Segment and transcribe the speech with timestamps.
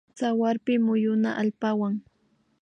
[0.17, 1.95] Tsawarpi muyuna allpawan